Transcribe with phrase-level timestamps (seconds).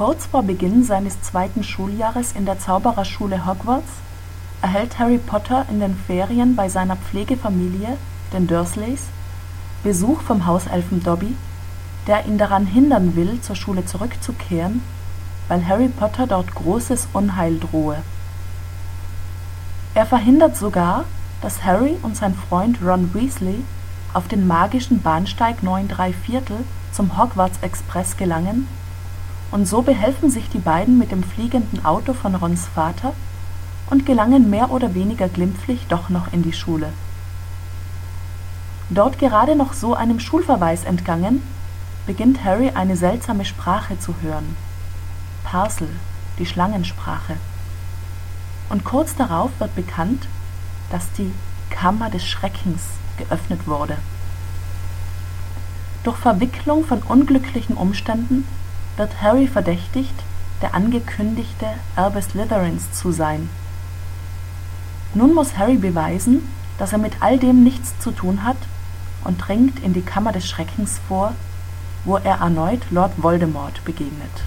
[0.00, 3.92] Kurz vor Beginn seines zweiten Schuljahres in der Zaubererschule Hogwarts
[4.62, 7.98] erhält Harry Potter in den Ferien bei seiner Pflegefamilie,
[8.32, 9.02] den Dursleys,
[9.84, 11.36] Besuch vom Hauselfen Dobby,
[12.06, 14.80] der ihn daran hindern will, zur Schule zurückzukehren,
[15.48, 17.98] weil Harry Potter dort großes Unheil drohe.
[19.92, 21.04] Er verhindert sogar,
[21.42, 23.62] dass Harry und sein Freund Ron Weasley
[24.14, 26.40] auf den magischen Bahnsteig 9 3/4
[26.90, 28.66] zum Hogwarts-Express gelangen,
[29.50, 33.12] und so behelfen sich die beiden mit dem fliegenden Auto von Rons Vater
[33.90, 36.92] und gelangen mehr oder weniger glimpflich doch noch in die Schule.
[38.88, 41.42] Dort gerade noch so einem Schulverweis entgangen,
[42.06, 44.56] beginnt Harry eine seltsame Sprache zu hören.
[45.44, 45.88] Parsel,
[46.38, 47.36] die Schlangensprache.
[48.68, 50.26] Und kurz darauf wird bekannt,
[50.90, 51.32] dass die
[51.70, 52.82] Kammer des Schreckens
[53.16, 53.96] geöffnet wurde.
[56.02, 58.46] Durch Verwicklung von unglücklichen Umständen
[59.00, 60.12] wird Harry verdächtigt,
[60.60, 61.64] der angekündigte
[61.96, 63.48] Erbe Slytherins zu sein.
[65.14, 66.46] Nun muss Harry beweisen,
[66.78, 68.58] dass er mit all dem nichts zu tun hat
[69.24, 71.32] und dringt in die Kammer des Schreckens vor,
[72.04, 74.44] wo er erneut Lord Voldemort begegnet